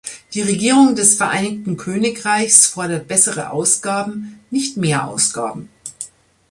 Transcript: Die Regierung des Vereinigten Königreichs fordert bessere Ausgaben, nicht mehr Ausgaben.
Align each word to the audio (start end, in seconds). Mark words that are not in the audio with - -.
Die 0.33 0.41
Regierung 0.41 0.95
des 0.95 1.17
Vereinigten 1.17 1.77
Königreichs 1.77 2.65
fordert 2.65 3.07
bessere 3.07 3.51
Ausgaben, 3.51 4.39
nicht 4.49 4.75
mehr 4.75 5.07
Ausgaben. 5.07 5.69